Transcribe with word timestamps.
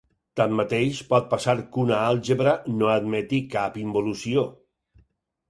Tanmateix, 0.39 1.01
pot 1.11 1.27
passar 1.33 1.55
que 1.75 1.81
una 1.83 1.99
àlgebra 2.07 2.55
no 2.79 2.91
admeti 2.95 3.43
cap 3.53 3.79
involució. 3.85 4.49